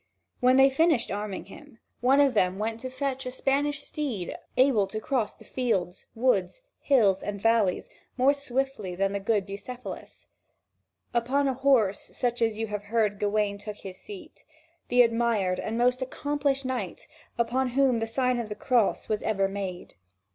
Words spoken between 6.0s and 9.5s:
woods, hills, and valleys more swiftly than the good